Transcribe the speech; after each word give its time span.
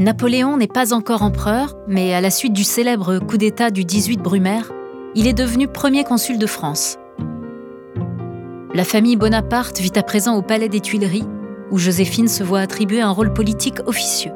Napoléon 0.00 0.56
n'est 0.56 0.66
pas 0.66 0.94
encore 0.94 1.22
empereur, 1.22 1.76
mais 1.86 2.14
à 2.14 2.22
la 2.22 2.30
suite 2.30 2.54
du 2.54 2.64
célèbre 2.64 3.18
coup 3.18 3.36
d'État 3.36 3.70
du 3.70 3.84
18 3.84 4.16
Brumaire, 4.16 4.72
il 5.14 5.26
est 5.26 5.34
devenu 5.34 5.68
premier 5.68 6.04
consul 6.04 6.38
de 6.38 6.46
France. 6.46 6.96
La 8.72 8.84
famille 8.84 9.16
Bonaparte 9.16 9.78
vit 9.78 9.92
à 9.96 10.02
présent 10.02 10.36
au 10.36 10.42
Palais 10.42 10.70
des 10.70 10.80
Tuileries, 10.80 11.28
où 11.70 11.76
Joséphine 11.76 12.28
se 12.28 12.42
voit 12.42 12.60
attribuer 12.60 13.02
un 13.02 13.10
rôle 13.10 13.34
politique 13.34 13.80
officieux. 13.84 14.32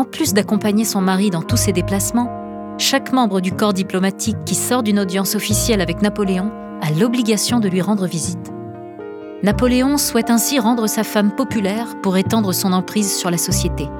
En 0.00 0.04
plus 0.04 0.32
d'accompagner 0.32 0.86
son 0.86 1.02
mari 1.02 1.28
dans 1.28 1.42
tous 1.42 1.58
ses 1.58 1.72
déplacements, 1.72 2.30
chaque 2.78 3.12
membre 3.12 3.42
du 3.42 3.52
corps 3.52 3.74
diplomatique 3.74 4.38
qui 4.46 4.54
sort 4.54 4.82
d'une 4.82 4.98
audience 4.98 5.34
officielle 5.34 5.82
avec 5.82 6.00
Napoléon 6.00 6.50
a 6.80 6.90
l'obligation 6.90 7.60
de 7.60 7.68
lui 7.68 7.82
rendre 7.82 8.06
visite. 8.06 8.50
Napoléon 9.42 9.98
souhaite 9.98 10.30
ainsi 10.30 10.58
rendre 10.58 10.86
sa 10.86 11.04
femme 11.04 11.36
populaire 11.36 12.00
pour 12.00 12.16
étendre 12.16 12.54
son 12.54 12.72
emprise 12.72 13.14
sur 13.14 13.30
la 13.30 13.36
société 13.36 13.90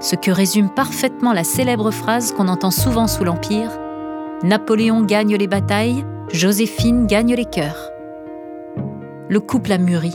ce 0.00 0.16
que 0.16 0.30
résume 0.30 0.70
parfaitement 0.70 1.34
la 1.34 1.44
célèbre 1.44 1.90
phrase 1.90 2.32
qu'on 2.32 2.48
entend 2.48 2.70
souvent 2.70 3.06
sous 3.06 3.24
l'Empire 3.24 3.70
Napoléon 4.42 5.02
gagne 5.02 5.36
les 5.36 5.48
batailles, 5.48 6.06
Joséphine 6.32 7.06
gagne 7.06 7.34
les 7.34 7.44
cœurs. 7.44 7.90
Le 9.28 9.40
couple 9.40 9.72
a 9.72 9.78
mûri. 9.78 10.14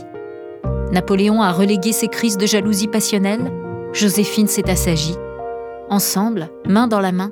Napoléon 0.90 1.40
a 1.40 1.52
relégué 1.52 1.92
ses 1.92 2.08
crises 2.08 2.38
de 2.38 2.46
jalousie 2.46 2.88
passionnelle, 2.88 3.52
Joséphine 3.94 4.48
s'est 4.48 4.68
assagie. 4.68 5.14
Ensemble, 5.88 6.50
main 6.66 6.88
dans 6.88 6.98
la 6.98 7.12
main, 7.12 7.30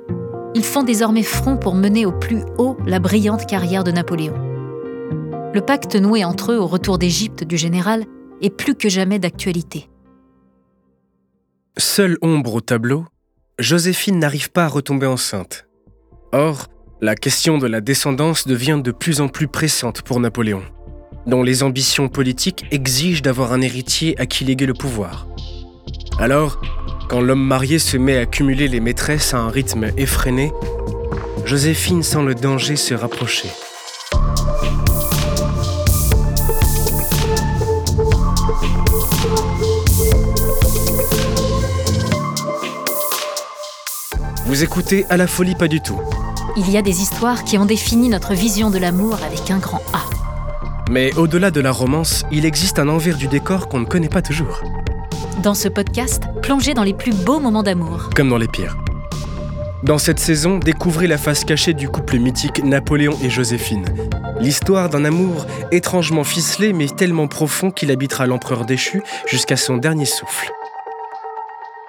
ils 0.55 0.63
font 0.63 0.83
désormais 0.83 1.21
front 1.21 1.57
pour 1.57 1.75
mener 1.75 2.05
au 2.05 2.13
plus 2.13 2.41
haut 2.57 2.77
la 2.85 2.99
brillante 2.99 3.45
carrière 3.45 3.83
de 3.83 3.91
Napoléon. 3.91 4.35
Le 5.53 5.59
pacte 5.59 5.97
noué 5.97 6.23
entre 6.23 6.53
eux 6.53 6.57
au 6.57 6.65
retour 6.65 6.97
d'Égypte 6.97 7.43
du 7.43 7.57
général 7.57 8.05
est 8.41 8.49
plus 8.49 8.75
que 8.75 8.87
jamais 8.87 9.19
d'actualité. 9.19 9.89
Seule 11.77 12.17
ombre 12.21 12.55
au 12.55 12.61
tableau, 12.61 13.05
Joséphine 13.59 14.19
n'arrive 14.19 14.49
pas 14.49 14.63
à 14.63 14.69
retomber 14.69 15.05
enceinte. 15.05 15.67
Or, 16.31 16.67
la 17.01 17.15
question 17.15 17.57
de 17.57 17.67
la 17.67 17.81
descendance 17.81 18.47
devient 18.47 18.79
de 18.81 18.91
plus 18.91 19.19
en 19.19 19.27
plus 19.27 19.49
pressante 19.49 20.01
pour 20.01 20.21
Napoléon, 20.21 20.63
dont 21.27 21.43
les 21.43 21.61
ambitions 21.61 22.07
politiques 22.07 22.63
exigent 22.71 23.21
d'avoir 23.21 23.51
un 23.51 23.59
héritier 23.59 24.17
à 24.17 24.25
qui 24.25 24.45
léguer 24.45 24.65
le 24.65 24.73
pouvoir. 24.73 25.27
Alors, 26.19 26.59
quand 27.09 27.21
l'homme 27.21 27.43
marié 27.43 27.79
se 27.79 27.97
met 27.97 28.17
à 28.17 28.25
cumuler 28.25 28.67
les 28.67 28.79
maîtresses 28.79 29.33
à 29.33 29.39
un 29.39 29.49
rythme 29.49 29.91
effréné, 29.97 30.53
Joséphine 31.45 32.03
sent 32.03 32.23
le 32.23 32.35
danger 32.35 32.75
se 32.75 32.93
rapprocher. 32.93 33.49
Vous 44.45 44.63
écoutez 44.63 45.05
À 45.09 45.17
la 45.17 45.27
folie 45.27 45.55
pas 45.55 45.67
du 45.67 45.81
tout. 45.81 45.99
Il 46.55 46.69
y 46.69 46.77
a 46.77 46.83
des 46.83 47.01
histoires 47.01 47.43
qui 47.43 47.57
ont 47.57 47.65
défini 47.65 48.07
notre 48.09 48.33
vision 48.33 48.69
de 48.69 48.77
l'amour 48.77 49.17
avec 49.23 49.49
un 49.49 49.57
grand 49.57 49.81
A. 49.93 50.01
Mais 50.91 51.13
au-delà 51.15 51.49
de 51.49 51.59
la 51.59 51.71
romance, 51.71 52.23
il 52.31 52.45
existe 52.45 52.77
un 52.77 52.87
envers 52.87 53.17
du 53.17 53.27
décor 53.27 53.67
qu'on 53.67 53.79
ne 53.79 53.85
connaît 53.85 54.09
pas 54.09 54.21
toujours. 54.21 54.61
Dans 55.43 55.53
ce 55.53 55.67
podcast, 55.67 56.23
plongez 56.41 56.73
dans 56.73 56.83
les 56.83 56.93
plus 56.93 57.13
beaux 57.13 57.41
moments 57.41 57.63
d'amour. 57.63 58.09
Comme 58.15 58.29
dans 58.29 58.37
les 58.37 58.47
pires. 58.47 58.77
Dans 59.83 59.97
cette 59.97 60.19
saison, 60.19 60.57
découvrez 60.57 61.05
la 61.05 61.17
face 61.17 61.43
cachée 61.43 61.73
du 61.73 61.89
couple 61.89 62.17
mythique 62.17 62.63
Napoléon 62.63 63.17
et 63.21 63.29
Joséphine. 63.29 63.83
L'histoire 64.39 64.87
d'un 64.87 65.03
amour 65.03 65.45
étrangement 65.73 66.23
ficelé 66.23 66.71
mais 66.71 66.87
tellement 66.87 67.27
profond 67.27 67.71
qu'il 67.71 67.91
habitera 67.91 68.25
l'empereur 68.25 68.63
déchu 68.63 69.03
jusqu'à 69.27 69.57
son 69.57 69.75
dernier 69.75 70.05
souffle. 70.05 70.49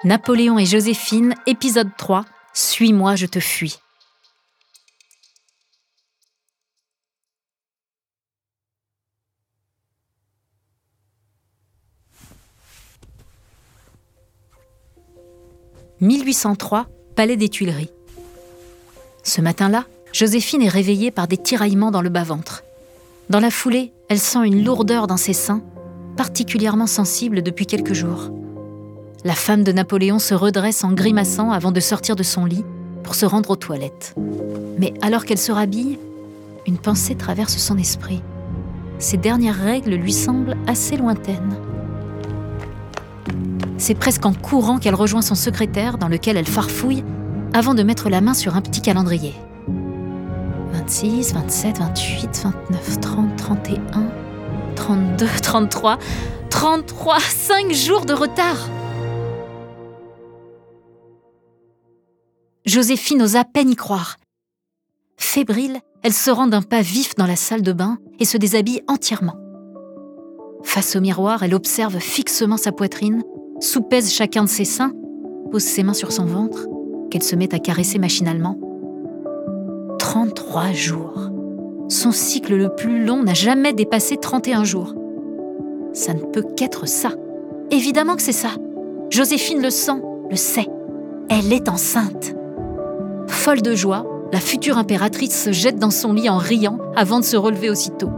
Napoléon 0.03 0.59
et 0.59 0.65
Joséphine, 0.65 1.33
épisode 1.47 1.91
3, 1.97 2.25
Suis-moi, 2.51 3.15
je 3.15 3.25
te 3.25 3.39
fuis. 3.39 3.79
«1803, 16.01 16.87
Palais 17.15 17.37
des 17.37 17.47
Tuileries. 17.47 17.91
Ce 19.23 19.39
matin-là, 19.39 19.85
Joséphine 20.11 20.61
est 20.61 20.69
réveillée 20.69 21.09
par 21.09 21.27
des 21.27 21.37
tiraillements 21.37 21.91
dans 21.91 22.01
le 22.01 22.09
bas-ventre. 22.09 22.63
Dans 23.29 23.39
la 23.39 23.49
foulée, 23.49 23.93
elle 24.09 24.19
sent 24.19 24.45
une 24.45 24.65
lourdeur 24.65 25.07
dans 25.07 25.17
ses 25.17 25.31
seins, 25.33 25.61
particulièrement 26.17 26.87
sensible 26.87 27.41
depuis 27.41 27.65
quelques 27.65 27.93
jours. 27.93 28.29
La 29.23 29.35
femme 29.35 29.63
de 29.63 29.71
Napoléon 29.71 30.19
se 30.19 30.33
redresse 30.33 30.83
en 30.83 30.91
grimaçant 30.91 31.51
avant 31.51 31.71
de 31.71 31.79
sortir 31.79 32.17
de 32.17 32.23
son 32.23 32.43
lit 32.43 32.65
pour 33.03 33.15
se 33.15 33.25
rendre 33.25 33.51
aux 33.51 33.55
toilettes. 33.55 34.15
Mais 34.77 34.93
alors 35.01 35.23
qu'elle 35.23 35.37
se 35.37 35.53
rhabille, 35.53 35.97
une 36.67 36.77
pensée 36.77 37.15
traverse 37.15 37.55
son 37.57 37.77
esprit. 37.77 38.21
Ces 38.99 39.17
dernières 39.17 39.59
règles 39.59 39.95
lui 39.95 40.13
semblent 40.13 40.57
assez 40.67 40.97
lointaines. 40.97 41.55
C'est 43.77 43.95
presque 43.95 44.25
en 44.25 44.33
courant 44.33 44.77
qu'elle 44.77 44.95
rejoint 44.95 45.21
son 45.21 45.35
secrétaire 45.35 45.97
dans 45.97 46.07
lequel 46.07 46.37
elle 46.37 46.47
farfouille 46.47 47.03
avant 47.53 47.73
de 47.73 47.83
mettre 47.83 48.09
la 48.09 48.21
main 48.21 48.33
sur 48.33 48.55
un 48.55 48.61
petit 48.61 48.81
calendrier. 48.81 49.33
26, 50.71 51.33
27, 51.33 51.79
28, 51.79 52.43
29, 52.69 52.99
30, 52.99 53.35
31, 53.35 53.81
32, 54.75 55.27
33, 55.41 55.99
33, 56.49 57.19
5 57.19 57.71
jours 57.73 58.05
de 58.05 58.13
retard 58.13 58.69
Joséphine 62.65 63.21
ose 63.21 63.35
à 63.35 63.43
peine 63.43 63.69
y 63.69 63.75
croire. 63.75 64.17
Fébrile, 65.17 65.79
elle 66.01 66.13
se 66.13 66.31
rend 66.31 66.47
d'un 66.47 66.61
pas 66.61 66.81
vif 66.81 67.15
dans 67.15 67.27
la 67.27 67.35
salle 67.35 67.61
de 67.61 67.73
bain 67.73 67.99
et 68.19 68.25
se 68.25 68.37
déshabille 68.37 68.81
entièrement. 68.87 69.37
Face 70.63 70.95
au 70.95 71.01
miroir, 71.01 71.43
elle 71.43 71.53
observe 71.53 71.99
fixement 71.99 72.57
sa 72.57 72.71
poitrine, 72.71 73.23
soupèse 73.65 74.11
chacun 74.11 74.43
de 74.43 74.49
ses 74.49 74.65
seins, 74.65 74.93
pose 75.51 75.63
ses 75.63 75.83
mains 75.83 75.93
sur 75.93 76.11
son 76.11 76.25
ventre, 76.25 76.67
qu'elle 77.09 77.23
se 77.23 77.35
met 77.35 77.53
à 77.53 77.59
caresser 77.59 77.99
machinalement. 77.99 78.57
33 79.99 80.71
jours. 80.71 81.29
Son 81.87 82.11
cycle 82.11 82.55
le 82.55 82.69
plus 82.69 83.05
long 83.05 83.23
n'a 83.23 83.33
jamais 83.33 83.73
dépassé 83.73 84.17
31 84.17 84.63
jours. 84.63 84.95
Ça 85.93 86.13
ne 86.13 86.21
peut 86.21 86.43
qu'être 86.55 86.87
ça. 86.87 87.09
Évidemment 87.71 88.15
que 88.15 88.21
c'est 88.21 88.31
ça. 88.31 88.49
Joséphine 89.09 89.61
le 89.61 89.69
sent, 89.69 90.01
le 90.29 90.35
sait. 90.35 90.67
Elle 91.29 91.51
est 91.53 91.69
enceinte. 91.69 92.35
Folle 93.27 93.61
de 93.61 93.75
joie, 93.75 94.05
la 94.31 94.39
future 94.39 94.77
impératrice 94.77 95.43
se 95.43 95.51
jette 95.51 95.77
dans 95.77 95.91
son 95.91 96.13
lit 96.13 96.29
en 96.29 96.37
riant 96.37 96.79
avant 96.95 97.19
de 97.19 97.25
se 97.25 97.37
relever 97.37 97.69
aussitôt. 97.69 98.09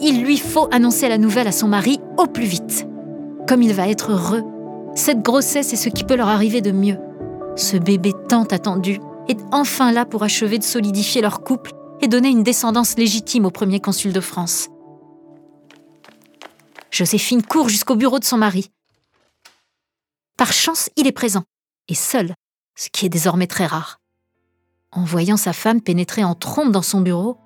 Il 0.00 0.22
lui 0.22 0.36
faut 0.36 0.68
annoncer 0.70 1.08
la 1.08 1.18
nouvelle 1.18 1.48
à 1.48 1.52
son 1.52 1.68
mari 1.68 2.00
au 2.18 2.26
plus 2.26 2.44
vite. 2.44 2.86
Comme 3.48 3.62
il 3.62 3.72
va 3.72 3.88
être 3.88 4.12
heureux. 4.12 4.42
Cette 4.96 5.20
grossesse 5.20 5.74
est 5.74 5.76
ce 5.76 5.90
qui 5.90 6.04
peut 6.04 6.16
leur 6.16 6.28
arriver 6.28 6.62
de 6.62 6.72
mieux. 6.72 6.98
Ce 7.54 7.76
bébé 7.76 8.14
tant 8.30 8.44
attendu 8.44 8.98
est 9.28 9.38
enfin 9.52 9.92
là 9.92 10.06
pour 10.06 10.22
achever 10.22 10.58
de 10.58 10.64
solidifier 10.64 11.20
leur 11.20 11.44
couple 11.44 11.72
et 12.00 12.08
donner 12.08 12.30
une 12.30 12.42
descendance 12.42 12.96
légitime 12.96 13.44
au 13.44 13.50
premier 13.50 13.78
consul 13.78 14.14
de 14.14 14.20
France. 14.20 14.68
Joséphine 16.90 17.42
court 17.42 17.68
jusqu'au 17.68 17.94
bureau 17.94 18.18
de 18.18 18.24
son 18.24 18.38
mari. 18.38 18.70
Par 20.38 20.52
chance, 20.52 20.88
il 20.96 21.06
est 21.06 21.12
présent, 21.12 21.44
et 21.88 21.94
seul, 21.94 22.34
ce 22.74 22.88
qui 22.90 23.04
est 23.04 23.10
désormais 23.10 23.46
très 23.46 23.66
rare. 23.66 24.00
En 24.92 25.04
voyant 25.04 25.36
sa 25.36 25.52
femme 25.52 25.82
pénétrer 25.82 26.24
en 26.24 26.34
trompe 26.34 26.72
dans 26.72 26.82
son 26.82 27.02
bureau, 27.02 27.36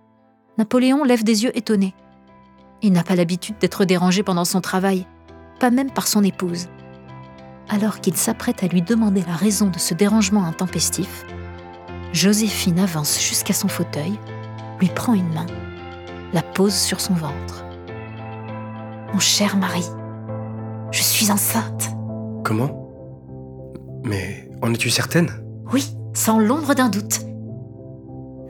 Napoléon 0.56 1.03
lève 1.03 1.25
des 1.25 1.43
yeux 1.43 1.56
étonnés. 1.58 1.94
Il 2.81 2.93
n'a 2.93 3.03
pas 3.03 3.17
l'habitude 3.17 3.58
d'être 3.58 3.85
dérangé 3.85 4.23
pendant 4.23 4.44
son 4.44 4.61
travail, 4.61 5.05
pas 5.58 5.70
même 5.70 5.91
par 5.91 6.06
son 6.06 6.23
épouse. 6.23 6.69
Alors 7.70 8.00
qu'il 8.00 8.17
s'apprête 8.17 8.62
à 8.62 8.67
lui 8.67 8.82
demander 8.82 9.22
la 9.26 9.34
raison 9.34 9.69
de 9.69 9.78
ce 9.78 9.94
dérangement 9.94 10.44
intempestif, 10.44 11.25
Joséphine 12.12 12.81
avance 12.81 13.20
jusqu'à 13.20 13.55
son 13.55 13.69
fauteuil, 13.69 14.19
lui 14.81 14.88
prend 14.88 15.14
une 15.14 15.32
main, 15.32 15.46
la 16.32 16.43
pose 16.43 16.75
sur 16.75 17.00
son 17.00 17.14
ventre. 17.14 17.64
Mon 19.12 19.20
cher 19.20 19.56
mari, 19.56 19.84
je 20.90 21.02
suis 21.02 21.31
enceinte. 21.31 21.90
Comment? 22.44 22.90
Mais 24.02 24.50
en 24.62 24.75
es-tu 24.75 24.90
certaine? 24.90 25.31
Oui, 25.72 25.96
sans 26.12 26.40
l'ombre 26.40 26.75
d'un 26.75 26.88
doute. 26.88 27.20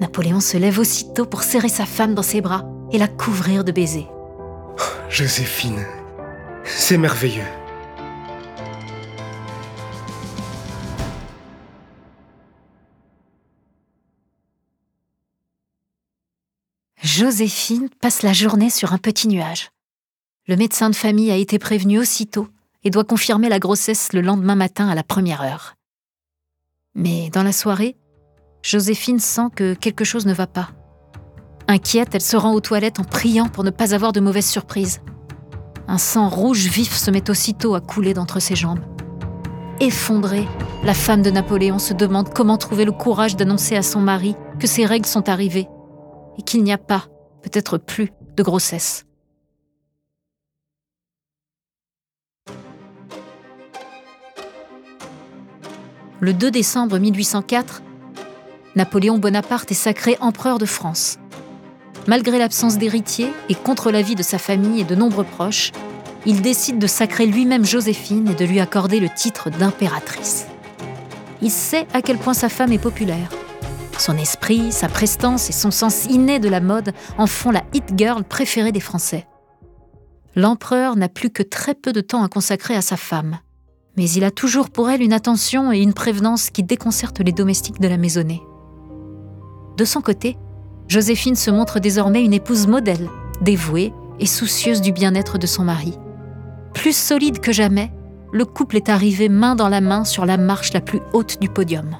Napoléon 0.01 0.41
se 0.41 0.57
lève 0.57 0.79
aussitôt 0.79 1.27
pour 1.27 1.43
serrer 1.43 1.69
sa 1.69 1.85
femme 1.85 2.15
dans 2.15 2.23
ses 2.23 2.41
bras 2.41 2.65
et 2.93 2.99
la 2.99 3.09
couvrir 3.09 3.65
de 3.65 3.73
baisers. 3.73 4.09
Joséphine, 5.11 5.85
c'est 6.65 6.97
merveilleux. 6.97 7.43
Joséphine 17.11 17.89
passe 18.01 18.23
la 18.23 18.33
journée 18.33 18.71
sur 18.71 18.93
un 18.93 18.99
petit 18.99 19.27
nuage. 19.27 19.71
Le 20.47 20.55
médecin 20.55 20.91
de 20.91 20.95
famille 20.95 21.33
a 21.33 21.37
été 21.37 21.59
prévenu 21.59 21.99
aussitôt 21.99 22.47
et 22.85 22.91
doit 22.91 23.03
confirmer 23.03 23.49
la 23.49 23.59
grossesse 23.59 24.13
le 24.13 24.21
lendemain 24.21 24.55
matin 24.55 24.89
à 24.89 24.95
la 24.95 25.03
première 25.03 25.43
heure. 25.43 25.75
Mais 26.95 27.29
dans 27.31 27.43
la 27.43 27.51
soirée, 27.51 27.97
Joséphine 28.63 29.19
sent 29.19 29.49
que 29.57 29.75
quelque 29.75 30.05
chose 30.05 30.25
ne 30.25 30.33
va 30.33 30.47
pas. 30.47 30.71
Inquiète, 31.67 32.15
elle 32.15 32.21
se 32.21 32.37
rend 32.37 32.55
aux 32.55 32.61
toilettes 32.61 33.01
en 33.01 33.05
priant 33.05 33.49
pour 33.49 33.65
ne 33.65 33.71
pas 33.71 33.93
avoir 33.93 34.13
de 34.13 34.21
mauvaises 34.21 34.49
surprises. 34.49 35.01
Un 35.89 35.99
sang 35.99 36.29
rouge 36.29 36.69
vif 36.69 36.95
se 36.95 37.11
met 37.11 37.29
aussitôt 37.29 37.75
à 37.75 37.81
couler 37.81 38.15
d'entre 38.15 38.39
ses 38.39 38.55
jambes. 38.55 38.85
Effondrée, 39.81 40.47
la 40.85 40.95
femme 40.95 41.23
de 41.23 41.33
Napoléon 41.33 41.81
se 41.81 41.93
demande 41.93 42.33
comment 42.33 42.57
trouver 42.57 42.85
le 42.85 42.93
courage 42.93 43.35
d'annoncer 43.35 43.75
à 43.75 43.83
son 43.83 43.99
mari 43.99 44.37
que 44.61 44.69
ses 44.69 44.87
règles 44.87 45.09
sont 45.09 45.29
arrivées 45.29 45.67
qu'il 46.43 46.63
n'y 46.63 46.73
a 46.73 46.79
pas, 46.79 47.07
peut-être 47.43 47.79
plus, 47.79 48.13
de 48.37 48.43
grossesse. 48.43 49.05
Le 56.21 56.35
2 56.35 56.51
décembre 56.51 56.99
1804, 56.99 57.83
Napoléon 58.77 59.17
Bonaparte 59.17 59.71
est 59.71 59.75
sacré 59.75 60.19
empereur 60.21 60.59
de 60.59 60.67
France. 60.67 61.19
Malgré 62.07 62.39
l'absence 62.39 62.77
d'héritier 62.77 63.33
et 63.49 63.55
contre 63.55 63.91
l'avis 63.91 64.15
de 64.15 64.23
sa 64.23 64.39
famille 64.39 64.83
et 64.83 64.85
de 64.85 64.95
nombreux 64.95 65.25
proches, 65.25 65.73
il 66.27 66.43
décide 66.43 66.79
de 66.79 66.87
sacrer 66.87 67.25
lui-même 67.25 67.65
Joséphine 67.65 68.29
et 68.29 68.35
de 68.35 68.45
lui 68.45 68.61
accorder 68.61 69.01
le 69.01 69.09
titre 69.09 69.49
d'impératrice. 69.49 70.47
Il 71.41 71.51
sait 71.51 71.87
à 71.95 72.03
quel 72.03 72.19
point 72.19 72.35
sa 72.35 72.51
femme 72.51 72.73
est 72.73 72.79
populaire. 72.79 73.31
Son 74.01 74.17
esprit, 74.17 74.73
sa 74.73 74.89
prestance 74.89 75.51
et 75.51 75.53
son 75.53 75.71
sens 75.71 76.07
inné 76.07 76.39
de 76.39 76.49
la 76.49 76.63
mode 76.63 76.95
en 77.19 77.27
font 77.27 77.51
la 77.51 77.63
hit 77.75 77.85
girl 77.99 78.25
préférée 78.25 78.73
des 78.73 78.81
Français. 78.81 79.27
L'empereur 80.35 80.97
n'a 80.97 81.11
plus 81.11 81.29
que 81.29 81.43
très 81.43 81.75
peu 81.75 81.93
de 81.93 82.01
temps 82.01 82.23
à 82.23 82.29
consacrer 82.29 82.75
à 82.75 82.81
sa 82.81 82.97
femme, 82.97 83.41
mais 83.99 84.09
il 84.09 84.25
a 84.25 84.31
toujours 84.31 84.71
pour 84.71 84.89
elle 84.89 85.03
une 85.03 85.13
attention 85.13 85.71
et 85.71 85.81
une 85.81 85.93
prévenance 85.93 86.49
qui 86.49 86.63
déconcertent 86.63 87.21
les 87.21 87.33
domestiques 87.33 87.79
de 87.79 87.89
la 87.89 87.99
maisonnée. 87.99 88.41
De 89.77 89.85
son 89.85 90.01
côté, 90.01 90.39
Joséphine 90.89 91.37
se 91.37 91.51
montre 91.51 91.79
désormais 91.79 92.25
une 92.25 92.33
épouse 92.33 92.69
modèle, 92.69 93.11
dévouée 93.43 93.93
et 94.19 94.25
soucieuse 94.25 94.81
du 94.81 94.93
bien-être 94.93 95.37
de 95.37 95.47
son 95.47 95.65
mari. 95.65 95.93
Plus 96.73 96.97
solide 96.97 97.41
que 97.41 97.53
jamais, 97.53 97.93
le 98.33 98.47
couple 98.47 98.77
est 98.77 98.89
arrivé 98.89 99.29
main 99.29 99.57
dans 99.57 99.69
la 99.69 99.83
main 99.83 100.07
sur 100.07 100.25
la 100.25 100.39
marche 100.39 100.73
la 100.73 100.81
plus 100.81 101.01
haute 101.13 101.39
du 101.43 101.51
podium. 101.51 101.99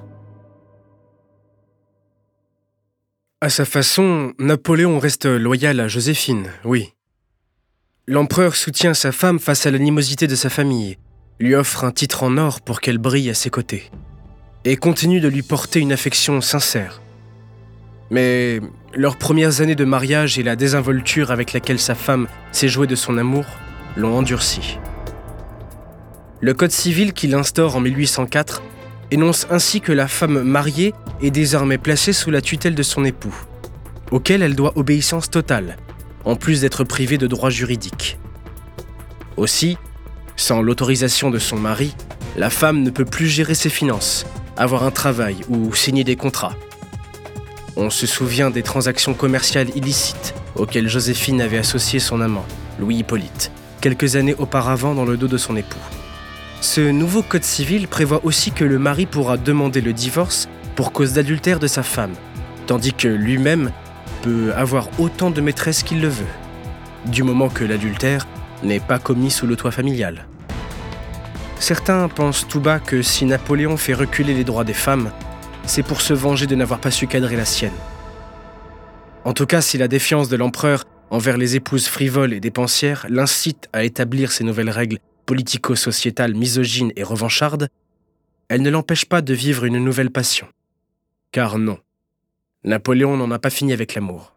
À 3.43 3.49
sa 3.49 3.65
façon, 3.65 4.35
Napoléon 4.39 4.99
reste 4.99 5.25
loyal 5.25 5.81
à 5.81 5.89
Joséphine, 5.89 6.51
oui. 6.63 6.93
L'empereur 8.07 8.55
soutient 8.55 8.93
sa 8.93 9.13
femme 9.13 9.39
face 9.39 9.65
à 9.65 9.71
l'animosité 9.71 10.27
de 10.27 10.35
sa 10.35 10.51
famille, 10.51 10.99
lui 11.39 11.55
offre 11.55 11.85
un 11.85 11.91
titre 11.91 12.23
en 12.23 12.37
or 12.37 12.61
pour 12.61 12.83
qu'elle 12.83 12.99
brille 12.99 13.31
à 13.31 13.35
ses 13.35 13.49
côtés, 13.49 13.91
et 14.67 14.77
continue 14.77 15.21
de 15.21 15.29
lui 15.29 15.41
porter 15.41 15.81
une 15.81 15.93
affection 15.93 16.43
sincère. 16.43 17.01
Mais 18.11 18.61
leurs 18.93 19.17
premières 19.17 19.63
années 19.63 19.75
de 19.75 19.87
mariage 19.87 20.39
et 20.39 20.43
la 20.43 20.55
désinvolture 20.55 21.31
avec 21.31 21.55
laquelle 21.55 21.81
sa 21.81 21.95
femme 21.95 22.29
s'est 22.53 22.69
jouée 22.69 22.87
de 22.87 22.95
son 22.95 23.17
amour 23.17 23.47
l'ont 23.97 24.19
endurci. 24.19 24.77
Le 26.43 26.53
Code 26.53 26.73
civil 26.73 27.15
qu'il 27.15 27.35
instaure 27.35 27.75
en 27.75 27.81
1804 27.81 28.63
énonce 29.11 29.47
ainsi 29.51 29.81
que 29.81 29.93
la 29.93 30.09
femme 30.09 30.43
mariée 30.43 30.95
est 31.21 31.31
désormais 31.31 31.79
placée 31.79 32.13
sous 32.13 32.31
la 32.31 32.41
tutelle 32.41 32.75
de 32.75 32.83
son 32.83 33.05
époux, 33.05 33.35
auquel 34.11 34.43
elle 34.43 34.55
doit 34.55 34.73
obéissance 34.77 35.31
totale, 35.31 35.77
en 36.25 36.37
plus 36.37 36.61
d'être 36.61 36.85
privée 36.85 37.19
de 37.19 37.27
droits 37.27 37.51
juridiques. 37.51 38.19
Aussi, 39.37 39.77
sans 40.37 40.63
l'autorisation 40.63 41.31
de 41.31 41.39
son 41.39 41.57
mari, 41.57 41.95
la 42.37 42.51
femme 42.51 42.83
ne 42.83 42.91
peut 42.91 43.05
plus 43.05 43.27
gérer 43.27 43.55
ses 43.55 43.69
finances, 43.69 44.27
avoir 44.57 44.85
un 44.85 44.91
travail 44.91 45.37
ou 45.49 45.75
signer 45.75 46.05
des 46.05 46.17
contrats. 46.17 46.57
On 47.77 47.91
se 47.91 48.07
souvient 48.07 48.51
des 48.51 48.63
transactions 48.63 49.15
commerciales 49.15 49.75
illicites 49.77 50.35
auxquelles 50.57 50.89
Joséphine 50.89 51.41
avait 51.41 51.59
associé 51.59 51.99
son 51.99 52.21
amant, 52.21 52.45
Louis 52.79 52.97
Hippolyte, 52.97 53.53
quelques 53.81 54.17
années 54.17 54.35
auparavant 54.39 54.95
dans 54.95 55.05
le 55.05 55.17
dos 55.17 55.29
de 55.29 55.39
son 55.39 55.57
époux. 55.57 55.79
Ce 56.61 56.83
nouveau 56.83 57.23
code 57.23 57.45
civil 57.45 57.89
prévoit 57.89 58.25
aussi 58.25 58.53
que 58.53 58.65
le 58.65 58.79
mari 58.79 59.07
pourra 59.07 59.39
demander 59.39 59.81
le 59.81 59.95
divorce 59.95 60.47
pour 60.77 60.93
cause 60.93 61.15
d'adultère 61.15 61.59
de 61.59 61.67
sa 61.67 61.83
femme, 61.83 62.13
tandis 62.67 62.93
que 62.93 63.09
lui-même 63.09 63.73
peut 64.23 64.53
avoir 64.55 64.89
autant 65.01 65.31
de 65.31 65.41
maîtresses 65.41 65.83
qu'il 65.83 66.03
le 66.03 66.09
veut, 66.09 66.27
du 67.07 67.23
moment 67.23 67.49
que 67.49 67.65
l'adultère 67.65 68.27
n'est 68.63 68.79
pas 68.79 68.99
commis 68.99 69.31
sous 69.31 69.47
le 69.47 69.57
toit 69.57 69.71
familial. 69.71 70.27
Certains 71.59 72.09
pensent 72.09 72.47
tout 72.47 72.61
bas 72.61 72.79
que 72.79 73.01
si 73.01 73.25
Napoléon 73.25 73.79
fait 73.79 73.95
reculer 73.95 74.35
les 74.35 74.45
droits 74.45 74.65
des 74.65 74.75
femmes, 74.75 75.11
c'est 75.65 75.83
pour 75.83 76.03
se 76.03 76.13
venger 76.13 76.47
de 76.47 76.57
n'avoir 76.57 76.81
pas 76.81 76.91
su 76.91 77.07
cadrer 77.07 77.37
la 77.37 77.47
sienne. 77.47 77.73
En 79.25 79.33
tout 79.33 79.47
cas, 79.47 79.63
si 79.63 79.79
la 79.79 79.89
défiance 79.89 80.29
de 80.29 80.37
l'empereur 80.37 80.85
envers 81.11 81.39
les 81.39 81.57
épouses 81.57 81.87
frivoles 81.87 82.35
et 82.35 82.41
dépensières 82.41 83.07
l'incite 83.09 83.69
à 83.73 83.85
établir 83.85 84.31
ces 84.31 84.45
nouvelles 84.45 84.71
règles 84.71 84.99
politico-sociétales 85.31 86.35
misogynes 86.35 86.91
et 86.97 87.05
revanchardes, 87.05 87.69
elle 88.49 88.63
ne 88.63 88.71
l'empêche 88.71 89.05
pas 89.05 89.23
de 89.23 89.33
vivre 89.33 89.65
une 89.65 89.79
nouvelle 89.79 90.11
passion. 90.11 90.49
Car 91.31 91.57
non, 91.57 91.79
Napoléon 92.65 93.17
n'en 93.17 93.31
a 93.31 93.39
pas 93.39 93.49
fini 93.49 93.73
avec 93.73 93.95
l'amour. 93.95 94.35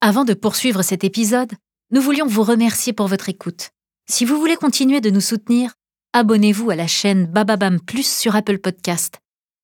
Avant 0.00 0.24
de 0.24 0.32
poursuivre 0.32 0.80
cet 0.80 1.04
épisode, 1.04 1.52
nous 1.90 2.00
voulions 2.00 2.26
vous 2.26 2.42
remercier 2.42 2.94
pour 2.94 3.08
votre 3.08 3.28
écoute. 3.28 3.72
Si 4.08 4.24
vous 4.24 4.38
voulez 4.38 4.56
continuer 4.56 5.02
de 5.02 5.10
nous 5.10 5.20
soutenir, 5.20 5.74
abonnez-vous 6.14 6.70
à 6.70 6.74
la 6.74 6.86
chaîne 6.86 7.26
Bababam 7.26 7.78
Plus 7.80 8.10
sur 8.10 8.34
Apple 8.34 8.60
Podcast. 8.60 9.18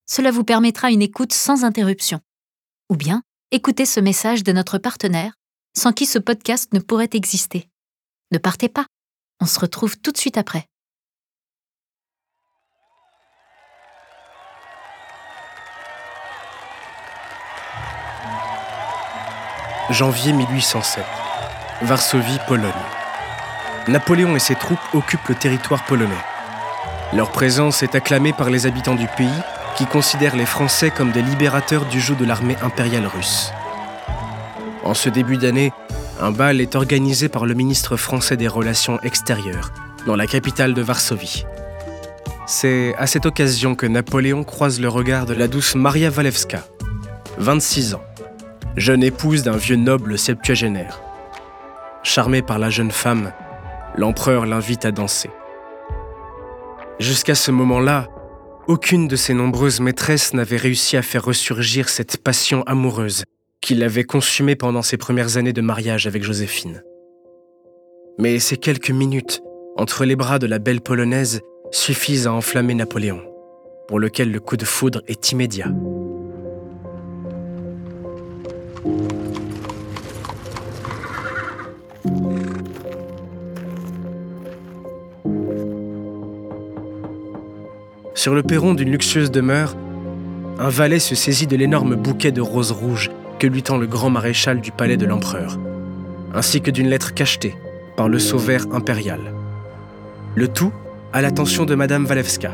Cela 0.04 0.30
vous 0.30 0.44
permettra 0.44 0.90
une 0.90 1.00
écoute 1.00 1.32
sans 1.32 1.64
interruption. 1.64 2.20
Ou 2.90 2.96
bien, 2.96 3.22
écoutez 3.50 3.86
ce 3.86 3.98
message 3.98 4.44
de 4.44 4.52
notre 4.52 4.76
partenaire, 4.76 5.37
sans 5.78 5.92
qui 5.92 6.04
ce 6.04 6.18
podcast 6.18 6.74
ne 6.74 6.80
pourrait 6.80 7.10
exister. 7.12 7.68
Ne 8.32 8.38
partez 8.38 8.68
pas, 8.68 8.84
on 9.40 9.46
se 9.46 9.58
retrouve 9.60 9.96
tout 9.98 10.12
de 10.12 10.18
suite 10.18 10.36
après. 10.36 10.66
Janvier 19.90 20.34
1807. 20.34 21.02
Varsovie, 21.80 22.38
Pologne. 22.46 22.72
Napoléon 23.86 24.36
et 24.36 24.40
ses 24.40 24.54
troupes 24.54 24.78
occupent 24.92 25.28
le 25.28 25.34
territoire 25.34 25.86
polonais. 25.86 26.12
Leur 27.14 27.30
présence 27.30 27.82
est 27.82 27.94
acclamée 27.94 28.34
par 28.34 28.50
les 28.50 28.66
habitants 28.66 28.96
du 28.96 29.06
pays 29.16 29.30
qui 29.76 29.86
considèrent 29.86 30.36
les 30.36 30.44
Français 30.44 30.90
comme 30.90 31.12
des 31.12 31.22
libérateurs 31.22 31.86
du 31.86 32.00
joug 32.00 32.16
de 32.16 32.26
l'armée 32.26 32.56
impériale 32.60 33.06
russe. 33.06 33.50
En 34.88 34.94
ce 34.94 35.10
début 35.10 35.36
d'année, 35.36 35.70
un 36.18 36.30
bal 36.30 36.62
est 36.62 36.74
organisé 36.74 37.28
par 37.28 37.44
le 37.44 37.52
ministre 37.52 37.98
français 37.98 38.38
des 38.38 38.48
Relations 38.48 38.98
extérieures, 39.02 39.70
dans 40.06 40.16
la 40.16 40.26
capitale 40.26 40.72
de 40.72 40.80
Varsovie. 40.80 41.44
C'est 42.46 42.94
à 42.96 43.06
cette 43.06 43.26
occasion 43.26 43.74
que 43.74 43.84
Napoléon 43.84 44.44
croise 44.44 44.80
le 44.80 44.88
regard 44.88 45.26
de 45.26 45.34
la 45.34 45.46
douce 45.46 45.74
Maria 45.74 46.08
Walewska, 46.08 46.64
26 47.36 47.96
ans, 47.96 48.02
jeune 48.78 49.02
épouse 49.02 49.42
d'un 49.42 49.58
vieux 49.58 49.76
noble 49.76 50.18
septuagénaire. 50.18 51.02
Charmé 52.02 52.40
par 52.40 52.58
la 52.58 52.70
jeune 52.70 52.90
femme, 52.90 53.32
l'empereur 53.94 54.46
l'invite 54.46 54.86
à 54.86 54.90
danser. 54.90 55.28
Jusqu'à 56.98 57.34
ce 57.34 57.50
moment-là, 57.50 58.08
aucune 58.68 59.06
de 59.06 59.16
ses 59.16 59.34
nombreuses 59.34 59.80
maîtresses 59.80 60.32
n'avait 60.32 60.56
réussi 60.56 60.96
à 60.96 61.02
faire 61.02 61.26
ressurgir 61.26 61.90
cette 61.90 62.16
passion 62.16 62.62
amoureuse 62.62 63.24
qu'il 63.60 63.82
avait 63.82 64.04
consumée 64.04 64.56
pendant 64.56 64.82
ses 64.82 64.96
premières 64.96 65.36
années 65.36 65.52
de 65.52 65.60
mariage 65.60 66.06
avec 66.06 66.22
Joséphine. 66.22 66.82
Mais 68.18 68.38
ces 68.38 68.56
quelques 68.56 68.90
minutes 68.90 69.42
entre 69.76 70.04
les 70.04 70.16
bras 70.16 70.38
de 70.38 70.46
la 70.46 70.58
belle 70.58 70.80
polonaise 70.80 71.40
suffisent 71.70 72.26
à 72.26 72.32
enflammer 72.32 72.74
Napoléon, 72.74 73.20
pour 73.86 73.98
lequel 74.00 74.32
le 74.32 74.40
coup 74.40 74.56
de 74.56 74.64
foudre 74.64 75.02
est 75.06 75.32
immédiat. 75.32 75.70
Sur 88.14 88.34
le 88.34 88.42
perron 88.42 88.74
d'une 88.74 88.90
luxueuse 88.90 89.30
demeure, 89.30 89.76
un 90.58 90.70
valet 90.70 90.98
se 90.98 91.14
saisit 91.14 91.46
de 91.46 91.54
l'énorme 91.54 91.94
bouquet 91.94 92.32
de 92.32 92.40
roses 92.40 92.72
rouges 92.72 93.10
que 93.38 93.46
lui 93.46 93.62
tend 93.62 93.78
le 93.78 93.86
grand 93.86 94.10
maréchal 94.10 94.60
du 94.60 94.72
palais 94.72 94.96
de 94.96 95.06
l'empereur, 95.06 95.58
ainsi 96.34 96.60
que 96.60 96.70
d'une 96.70 96.88
lettre 96.88 97.14
cachetée 97.14 97.56
par 97.96 98.08
le 98.08 98.18
sauveur 98.18 98.66
impérial. 98.72 99.32
Le 100.34 100.48
tout 100.48 100.72
à 101.12 101.22
l'attention 101.22 101.64
de 101.64 101.74
Madame 101.74 102.04
Walewska. 102.06 102.52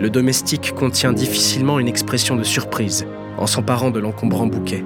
Le 0.00 0.10
domestique 0.10 0.74
contient 0.74 1.12
difficilement 1.12 1.78
une 1.78 1.88
expression 1.88 2.36
de 2.36 2.44
surprise 2.44 3.06
en 3.36 3.46
s'emparant 3.46 3.90
de 3.90 4.00
l'encombrant 4.00 4.46
bouquet. 4.46 4.84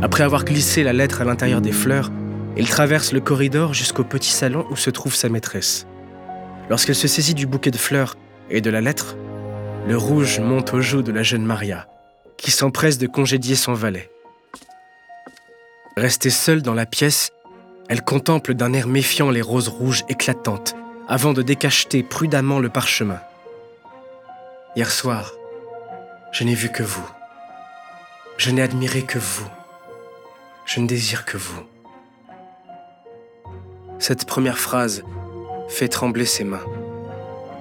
Après 0.00 0.22
avoir 0.22 0.44
glissé 0.44 0.82
la 0.82 0.92
lettre 0.92 1.20
à 1.20 1.24
l'intérieur 1.24 1.60
des 1.60 1.72
fleurs, 1.72 2.10
il 2.56 2.68
traverse 2.68 3.12
le 3.12 3.20
corridor 3.20 3.74
jusqu'au 3.74 4.04
petit 4.04 4.30
salon 4.30 4.64
où 4.70 4.76
se 4.76 4.90
trouve 4.90 5.14
sa 5.14 5.28
maîtresse. 5.28 5.86
Lorsqu'elle 6.70 6.94
se 6.94 7.08
saisit 7.08 7.34
du 7.34 7.46
bouquet 7.46 7.70
de 7.70 7.76
fleurs 7.76 8.16
et 8.50 8.60
de 8.60 8.70
la 8.70 8.80
lettre, 8.80 9.16
le 9.86 9.96
rouge 9.96 10.40
monte 10.40 10.74
aux 10.74 10.80
joues 10.80 11.02
de 11.02 11.12
la 11.12 11.22
jeune 11.22 11.44
Maria, 11.44 11.86
qui 12.38 12.50
s'empresse 12.50 12.96
de 12.96 13.06
congédier 13.06 13.56
son 13.56 13.74
valet. 13.74 14.10
Restée 15.96 16.30
seule 16.30 16.62
dans 16.62 16.74
la 16.74 16.86
pièce, 16.86 17.32
elle 17.88 18.02
contemple 18.02 18.54
d'un 18.54 18.72
air 18.72 18.86
méfiant 18.86 19.30
les 19.30 19.42
roses 19.42 19.68
rouges 19.68 20.04
éclatantes 20.08 20.74
avant 21.08 21.32
de 21.32 21.42
décacheter 21.42 22.02
prudemment 22.02 22.60
le 22.60 22.68
parchemin. 22.68 23.20
Hier 24.76 24.90
soir, 24.90 25.32
je 26.32 26.44
n'ai 26.44 26.54
vu 26.54 26.68
que 26.70 26.82
vous. 26.82 27.06
Je 28.36 28.50
n'ai 28.50 28.62
admiré 28.62 29.02
que 29.02 29.18
vous. 29.18 29.48
Je 30.64 30.80
ne 30.80 30.86
désire 30.86 31.24
que 31.24 31.36
vous. 31.36 31.62
Cette 33.98 34.26
première 34.26 34.58
phrase 34.58 35.02
fait 35.68 35.88
trembler 35.88 36.26
ses 36.26 36.44
mains. 36.44 36.64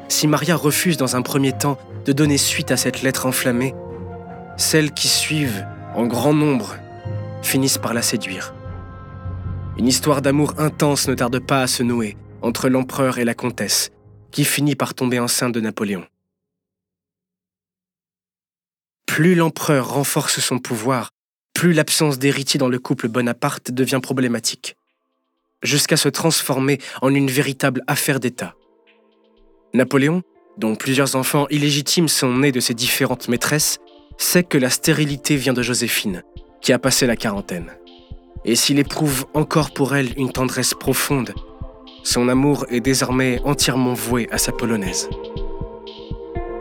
Si 0.10 0.28
Maria 0.28 0.56
refuse 0.56 0.98
dans 0.98 1.16
un 1.16 1.22
premier 1.22 1.54
temps 1.54 1.80
de 2.06 2.14
donner 2.14 2.38
suite 2.38 2.72
à 2.72 2.78
cette 2.78 3.02
lettre 3.02 3.26
enflammée, 3.26 3.74
celles 4.58 4.92
qui 4.92 5.08
suivent, 5.08 5.66
en 5.96 6.08
grand 6.08 6.34
nombre, 6.34 6.76
finissent 7.44 7.78
par 7.78 7.94
la 7.94 8.02
séduire. 8.02 8.54
Une 9.78 9.88
histoire 9.88 10.24
d'amour 10.24 10.56
intense 10.58 11.08
ne 11.08 11.14
tarde 11.14 11.40
pas 11.40 11.62
à 11.62 11.68
se 11.68 11.84
nouer 11.84 12.18
entre 12.42 12.68
l'empereur 12.68 13.20
et 13.20 13.26
la 13.26 13.36
comtesse, 13.36 13.92
qui 14.32 14.44
finit 14.44 14.76
par 14.76 14.94
tomber 14.96 15.20
enceinte 15.20 15.54
de 15.54 15.62
Napoléon. 15.62 16.06
Plus 19.06 19.36
l'empereur 19.36 19.90
renforce 19.90 20.40
son 20.40 20.60
pouvoir, 20.60 21.12
plus 21.54 21.74
l'absence 21.74 22.20
d'héritier 22.20 22.60
dans 22.60 22.70
le 22.70 22.80
couple 22.80 23.08
Bonaparte 23.08 23.72
devient 23.72 24.00
problématique, 24.02 24.76
jusqu'à 25.64 25.98
se 25.98 26.10
transformer 26.10 26.80
en 27.02 27.14
une 27.14 27.30
véritable 27.30 27.84
affaire 27.88 28.20
d'État. 28.20 28.56
Napoléon, 29.74 30.24
dont 30.58 30.76
plusieurs 30.76 31.16
enfants 31.16 31.48
illégitimes 31.50 32.08
sont 32.08 32.38
nés 32.38 32.52
de 32.52 32.60
ses 32.60 32.74
différentes 32.74 33.28
maîtresses, 33.28 33.80
sait 34.18 34.44
que 34.44 34.58
la 34.58 34.70
stérilité 34.70 35.36
vient 35.36 35.54
de 35.54 35.62
Joséphine, 35.62 36.24
qui 36.62 36.74
a 36.74 36.80
passé 36.80 37.06
la 37.08 37.16
quarantaine. 37.16 37.72
Et 38.46 38.56
s'il 38.56 38.80
éprouve 38.80 39.26
encore 39.34 39.72
pour 39.72 39.96
elle 39.96 40.10
une 40.18 40.32
tendresse 40.32 40.74
profonde, 40.74 41.34
son 42.04 42.30
amour 42.30 42.66
est 42.70 42.80
désormais 42.80 43.42
entièrement 43.44 43.94
voué 43.94 44.28
à 44.32 44.38
sa 44.38 44.52
polonaise. 44.52 45.10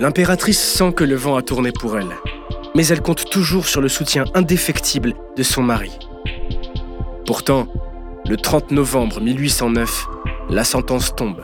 L'impératrice 0.00 0.60
sent 0.60 0.92
que 0.92 1.04
le 1.04 1.14
vent 1.14 1.36
a 1.36 1.42
tourné 1.42 1.72
pour 1.72 1.96
elle, 1.96 2.16
mais 2.74 2.86
elle 2.88 3.00
compte 3.00 3.30
toujours 3.30 3.66
sur 3.66 3.80
le 3.80 3.88
soutien 3.88 4.24
indéfectible 4.34 5.14
de 5.36 5.42
son 5.42 5.62
mari. 5.62 5.92
Pourtant, 7.26 7.68
le 8.28 8.36
30 8.36 8.72
novembre 8.72 9.20
1809, 9.20 10.06
la 10.50 10.64
sentence 10.64 11.14
tombe. 11.14 11.42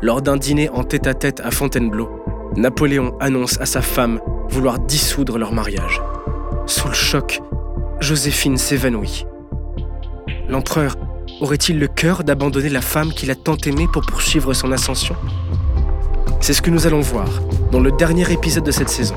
Lors 0.00 0.22
d'un 0.22 0.36
dîner 0.36 0.68
en 0.68 0.84
tête-à-tête 0.84 1.40
à 1.40 1.50
Fontainebleau, 1.50 2.08
Napoléon 2.56 3.16
annonce 3.18 3.60
à 3.60 3.66
sa 3.66 3.82
femme 3.82 4.20
vouloir 4.48 4.78
dissoudre 4.78 5.38
leur 5.38 5.52
mariage. 5.52 6.02
Sous 6.66 6.88
le 6.88 6.94
choc, 6.94 7.40
Joséphine 8.00 8.56
s'évanouit. 8.56 9.26
L'empereur 10.48 10.94
aurait-il 11.40 11.78
le 11.78 11.88
cœur 11.88 12.24
d'abandonner 12.24 12.68
la 12.68 12.80
femme 12.80 13.12
qu'il 13.12 13.30
a 13.30 13.34
tant 13.34 13.56
aimée 13.66 13.86
pour 13.92 14.02
poursuivre 14.02 14.54
son 14.54 14.72
ascension? 14.72 15.16
C'est 16.40 16.52
ce 16.52 16.62
que 16.62 16.70
nous 16.70 16.86
allons 16.86 17.00
voir 17.00 17.28
dans 17.72 17.80
le 17.80 17.92
dernier 17.92 18.30
épisode 18.32 18.64
de 18.64 18.70
cette 18.70 18.88
saison. 18.88 19.16